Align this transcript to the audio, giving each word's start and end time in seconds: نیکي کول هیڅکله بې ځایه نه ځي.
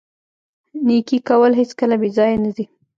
نیکي 0.85 1.17
کول 1.27 1.51
هیڅکله 1.61 1.95
بې 2.01 2.09
ځایه 2.17 2.37
نه 2.43 2.49
ځي. 2.55 2.65